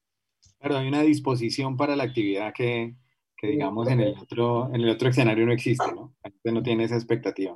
[0.59, 2.97] Claro, hay una disposición para la actividad que,
[3.37, 6.15] que digamos, en el, otro, en el otro escenario no existe, ¿no?
[6.25, 7.55] La gente no tiene esa expectativa.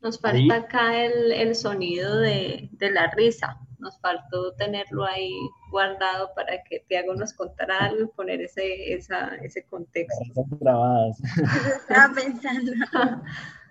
[0.00, 3.60] Nos falta acá el, el sonido de, de, la risa.
[3.82, 5.32] Nos faltó tenerlo ahí
[5.72, 10.22] guardado para que Tiago nos contara algo y poner ese, esa, ese contexto.
[10.24, 11.20] Están grabadas.
[11.80, 12.72] Estaba pensando.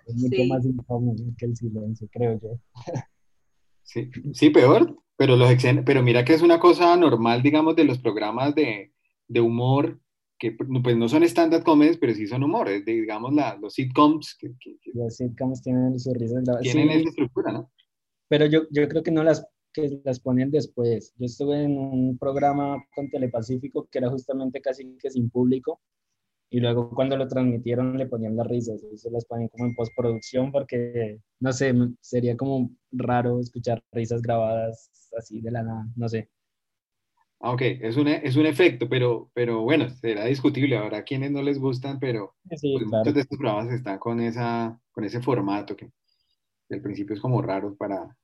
[0.04, 0.48] Es mucho sí.
[0.48, 2.58] más incómodo que el silencio, creo yo.
[3.84, 5.48] Sí, sí peor, pero, los
[5.86, 8.92] pero mira que es una cosa normal, digamos, de los programas de,
[9.28, 10.00] de humor
[10.42, 13.74] que pues no son stand-up comedies, pero sí son humor, es de, digamos la, los
[13.74, 14.36] sitcoms.
[14.36, 16.62] Que, que, los sitcoms tienen sus risas grabadas.
[16.62, 17.70] Tienen sí, esa estructura, ¿no?
[18.26, 21.12] Pero yo, yo creo que no las, que las ponen después.
[21.16, 25.80] Yo estuve en un programa con Telepacífico que era justamente casi que sin público
[26.50, 30.52] y luego cuando lo transmitieron le ponían las risas se las ponen como en postproducción
[30.52, 36.28] porque, no sé, sería como raro escuchar risas grabadas así de la nada, no sé.
[37.40, 40.76] Ah, ok, es un, es un efecto, pero, pero bueno, será discutible.
[40.76, 42.98] Habrá quienes no les gustan, pero sí, pues, claro.
[43.00, 45.90] muchos de estos programas están con, esa, con ese formato que
[46.70, 48.16] al principio es como raro para,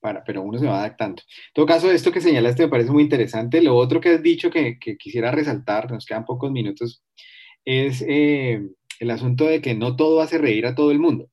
[0.00, 1.22] para, pero uno se va adaptando.
[1.22, 3.62] En todo caso, esto que señalaste me parece muy interesante.
[3.62, 7.02] Lo otro que has dicho que, que quisiera resaltar, nos quedan pocos minutos,
[7.64, 8.62] es eh,
[9.00, 11.28] el asunto de que no todo hace reír a todo el mundo.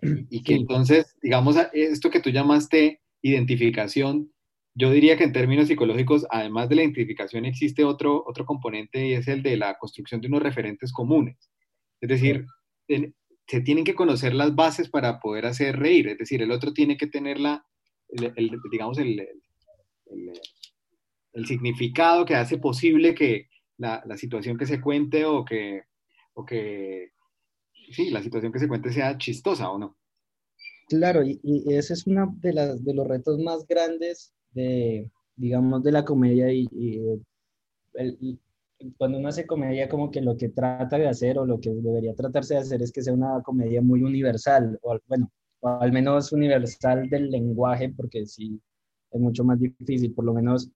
[0.30, 4.32] Y que entonces, digamos, esto que tú llamaste identificación,
[4.74, 9.12] yo diría que en términos psicológicos, además de la identificación, existe otro, otro componente y
[9.14, 11.36] es el de la construcción de unos referentes comunes.
[12.00, 12.46] Es decir,
[12.88, 13.14] en-
[13.50, 16.06] se tienen que conocer las bases para poder hacer reír.
[16.06, 17.64] Es decir, el otro tiene que tener la,
[18.10, 19.18] el- digamos, el,
[21.32, 25.82] el- significado que hace posible que la, la situación que se cuente o que,
[26.34, 27.10] o que,
[27.90, 29.96] sí, la situación que se cuente sea chistosa o no.
[30.88, 35.92] Claro, y, y ese es uno de, de los retos más grandes de, digamos, de
[35.92, 36.98] la comedia y, y
[37.94, 38.38] el-
[38.98, 42.14] cuando uno hace comedia como que lo que trata de hacer o lo que debería
[42.14, 46.32] tratarse de hacer es que sea una comedia muy universal, o bueno, o al menos
[46.32, 48.60] universal del lenguaje, porque sí
[49.10, 50.70] es mucho más difícil, por lo menos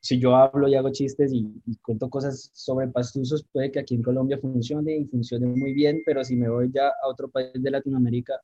[0.00, 3.94] si yo hablo y hago chistes y, y cuento cosas sobre pastuzos, puede que aquí
[3.94, 7.50] en Colombia funcione y funcione muy bien, pero si me voy ya a otro país
[7.54, 8.34] de Latinoamérica,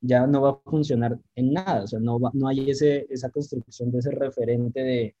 [0.00, 3.30] ya no va a funcionar en nada, o sea, no, va- no hay ese, esa
[3.30, 5.16] construcción de ese referente de,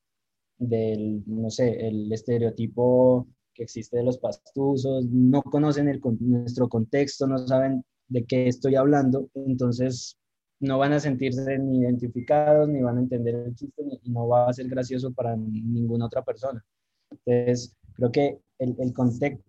[0.58, 3.26] del, no sé, el estereotipo
[3.56, 8.76] que existe de los pastuzos, no conocen el, nuestro contexto, no saben de qué estoy
[8.76, 10.16] hablando, entonces
[10.60, 14.48] no van a sentirse ni identificados, ni van a entender el chiste, y no va
[14.48, 16.64] a ser gracioso para ninguna otra persona.
[17.10, 19.44] Entonces, creo que el, el contexto,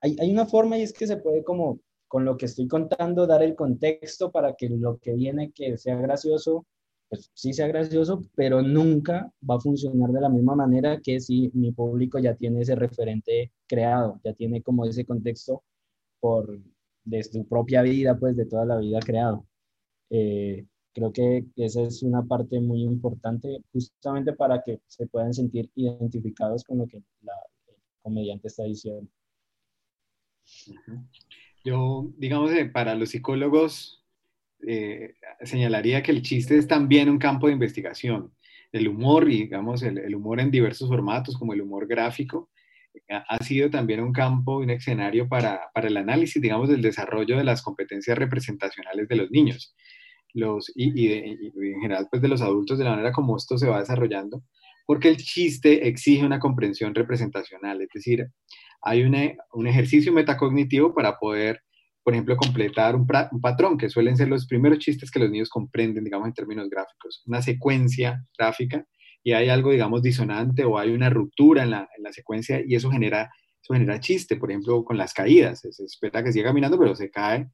[0.00, 3.26] hay, hay una forma y es que se puede como con lo que estoy contando
[3.26, 6.66] dar el contexto para que lo que viene que sea gracioso,
[7.10, 11.50] pues sí sea gracioso, pero nunca va a funcionar de la misma manera que si
[11.54, 15.64] mi público ya tiene ese referente creado, ya tiene como ese contexto
[16.20, 16.60] por
[17.04, 19.44] de su propia vida, pues de toda la vida creado.
[20.10, 25.70] Eh, creo que esa es una parte muy importante justamente para que se puedan sentir
[25.74, 27.32] identificados con lo que la,
[27.68, 29.10] el comediante está diciendo.
[31.64, 33.99] Yo, digamos, eh, para los psicólogos,
[34.66, 38.32] eh, señalaría que el chiste es también un campo de investigación.
[38.72, 42.50] El humor, digamos, el, humor en diversos formatos, como el humor gráfico,
[43.08, 47.44] ha sido también un campo, un escenario para, para, el análisis, digamos, del desarrollo de
[47.44, 49.74] las competencias representacionales de los niños
[50.34, 53.68] los, y, y, en general pues de los adultos de la manera como esto se
[53.68, 54.42] va desarrollando,
[54.86, 58.26] porque el chiste exige una comprensión representacional, es decir,
[58.82, 61.62] hay un ejercicio metacognitivo para poder,
[62.10, 66.02] por ejemplo, completar un, patrón, que suelen ser los primeros chistes que los niños comprenden,
[66.02, 68.84] digamos, en términos gráficos, una secuencia gráfica
[69.22, 72.74] y hay algo, digamos, disonante o hay una ruptura en la, en la secuencia y
[72.74, 73.30] eso genera,
[73.62, 75.60] eso genera chiste, por ejemplo, con las caídas.
[75.60, 77.48] Se espera que siga caminando, pero se cae.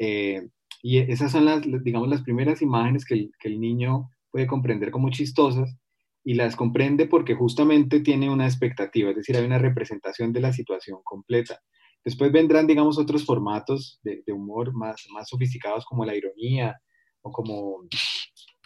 [0.00, 0.48] Eh,
[0.82, 4.90] y esas son las, digamos, las primeras imágenes que el, que el niño puede comprender
[4.90, 5.78] como chistosas
[6.24, 10.52] y las comprende porque justamente tiene una expectativa, es decir, hay una representación de la
[10.52, 11.60] situación completa.
[12.04, 16.80] Después vendrán, digamos, otros formatos de, humor más, más sofisticados como la ironía
[17.22, 17.86] o como,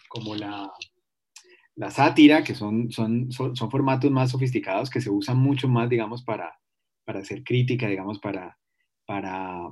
[0.08, 0.70] como la,
[1.74, 6.24] la sátira, que son, son, son, formatos más sofisticados que se usan mucho más, digamos,
[6.24, 6.58] para,
[7.04, 8.58] para hacer crítica, digamos, para,
[9.06, 9.70] para,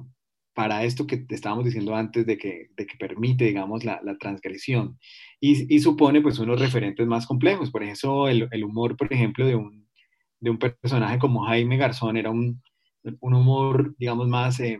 [0.54, 4.98] para esto que te estábamos diciendo antes de que, de que permite, digamos, la, transgresión.
[5.40, 7.70] Y, y, supone, pues, unos referentes más complejos.
[7.70, 9.88] Por eso, el, el humor, por ejemplo, de un,
[10.40, 12.62] de un, personaje como Jaime Garzón era un,
[13.20, 14.78] un humor, digamos, más, eh,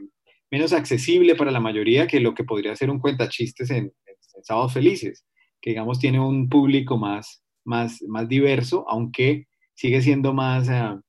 [0.51, 4.45] menos accesible para la mayoría que lo que podría ser un cuentachistes en, en, en
[4.45, 5.25] Sábados Felices
[5.65, 11.01] que digamos tiene un público más, más, más diverso, aunque sigue siendo más, uh,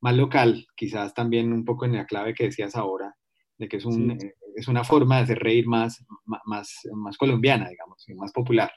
[0.00, 3.12] más local, quizás también un poco en la clave que decías ahora,
[3.58, 4.30] de que es, un, sí.
[4.54, 6.04] es una forma de hacer reír más,
[6.44, 8.70] más, más colombiana, digamos, más popular.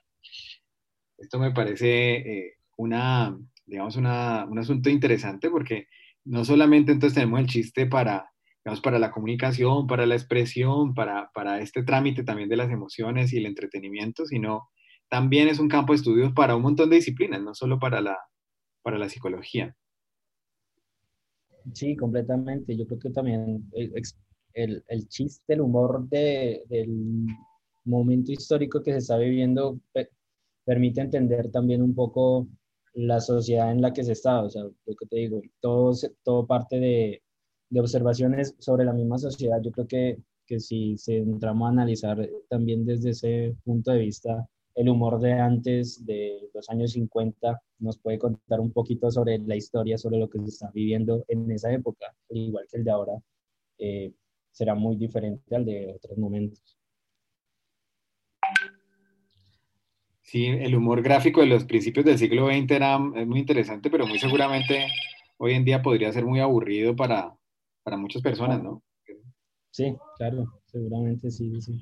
[1.19, 5.85] Esto me parece eh, una, digamos, una, un asunto interesante porque
[6.27, 8.29] no solamente entonces tenemos el chiste para,
[8.63, 13.31] digamos, para la comunicación, para la expresión, para, para este trámite también de las emociones
[13.31, 14.69] y el entretenimiento, sino
[15.09, 18.17] también es un campo de estudios para un montón de disciplinas, no solo para la,
[18.81, 19.75] para la psicología.
[21.73, 22.77] Sí, completamente.
[22.77, 27.25] Yo creo que también el, el, chiste, el humor de, del
[27.85, 29.79] momento histórico que se está viviendo
[30.65, 32.47] permite entender también un poco
[32.97, 34.43] la sociedad en la que se está.
[34.43, 35.93] O sea, lo que te digo, todo,
[36.23, 37.21] todo parte de,
[37.69, 39.61] de observaciones sobre la misma sociedad.
[39.61, 42.17] Yo creo que, que si se entramos a analizar
[42.49, 47.97] también desde ese punto de vista, el humor de antes, de los años 50, nos
[47.99, 51.71] puede contar un poquito sobre la historia, sobre lo que se está viviendo en esa
[51.71, 53.13] época, igual que el de ahora,
[53.79, 54.13] eh,
[54.51, 56.76] será muy diferente al de otros momentos.
[60.27, 64.05] Sí, el humor gráfico de los principios del siglo XX era es muy interesante, pero
[64.05, 64.87] muy seguramente
[65.37, 67.33] hoy en día podría ser muy aburrido para,
[67.81, 68.83] para muchas personas, ¿no?
[69.71, 71.79] Sí, claro, seguramente sí, sí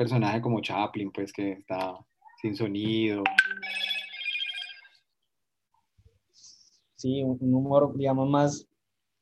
[0.00, 1.94] personaje como Chaplin, pues que está
[2.40, 3.22] sin sonido.
[6.96, 8.66] Sí, un humor, digamos, más,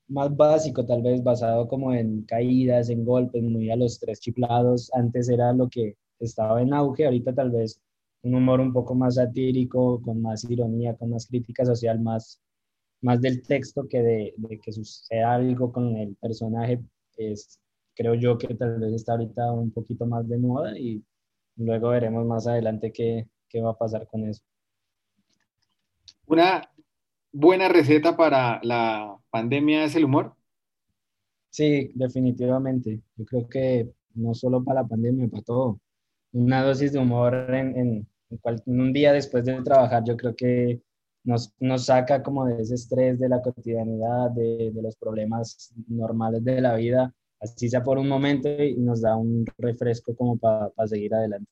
[0.07, 4.89] más básico, tal vez basado como en caídas, en golpes, muy a los tres chiflados.
[4.95, 7.81] Antes era lo que estaba en auge, ahorita tal vez
[8.29, 12.41] un humor un poco más satírico, con más ironía, con más crítica social, más,
[13.03, 16.81] más del texto que de, de que suceda algo con el personaje.
[17.17, 17.59] Es,
[17.95, 21.03] creo yo que tal vez está ahorita un poquito más de moda y
[21.57, 24.43] luego veremos más adelante qué, qué va a pasar con eso.
[26.27, 26.71] Una
[27.33, 30.35] buena receta para la pandemia es el humor.
[31.51, 33.01] Sí, definitivamente.
[33.17, 35.81] Yo creo que no solo para la pandemia, para todo.
[36.33, 38.09] Una dosis de humor en, en, en
[38.67, 40.83] un día después de trabajar, yo creo que
[41.25, 46.45] nos, nos, saca como de ese estrés de la cotidianidad, de, de los problemas normales
[46.45, 50.71] de la vida así sea por un momento y nos da un refresco como para
[50.71, 51.51] pa seguir adelante.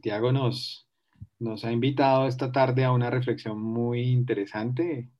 [0.00, 0.88] Tiago nos,
[1.38, 5.10] nos ha invitado esta tarde a una reflexión muy interesante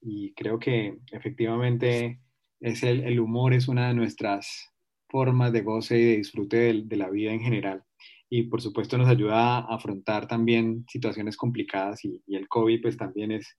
[0.00, 2.20] y creo que efectivamente
[2.60, 4.72] es el, el humor es una de nuestras
[5.08, 7.84] formas de goce y de disfrute de, de, la vida en general.
[8.28, 12.96] Y por supuesto nos ayuda a afrontar también situaciones complicadas y, y el COVID pues
[12.96, 13.56] también es,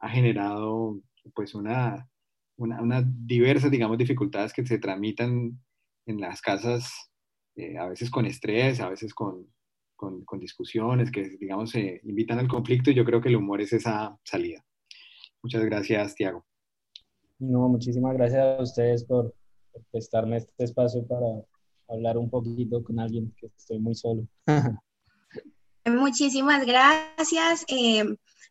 [0.00, 1.00] ha generado
[1.34, 2.08] pues una,
[2.56, 5.58] unas una diversas, digamos, dificultades que se tramitan
[6.06, 7.10] en las casas,
[7.56, 9.46] eh, a veces con estrés, a veces con,
[9.94, 13.60] con, con, discusiones que, digamos, se invitan al conflicto y yo creo que el humor
[13.60, 14.64] es esa salida.
[15.42, 16.46] Muchas gracias, Tiago.
[17.38, 19.34] No, muchísimas gracias a ustedes por,
[19.90, 21.26] prestarme este espacio para
[21.88, 24.26] hablar un poquito con alguien que estoy muy solo.
[25.84, 27.64] Muchísimas gracias.
[27.68, 28.04] Eh,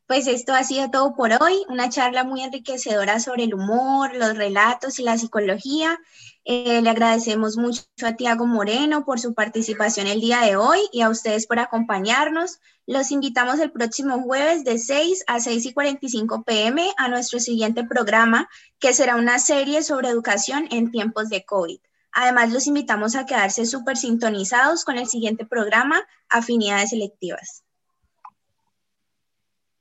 [0.07, 4.37] pues esto ha sido todo por hoy, una charla muy enriquecedora sobre el humor, los
[4.37, 5.99] relatos y la psicología.
[6.45, 11.01] Eh, le agradecemos mucho a Tiago Moreno por su participación el día de hoy y
[11.01, 12.59] a ustedes por acompañarnos.
[12.85, 17.83] Los invitamos el próximo jueves de 6 a 6 y 45 pm a nuestro siguiente
[17.83, 18.47] programa,
[18.79, 21.79] que será una serie sobre educación en tiempos de COVID.
[22.19, 27.63] Además, los invitamos a quedarse súper sintonizados con el siguiente programa, Afinidades Selectivas.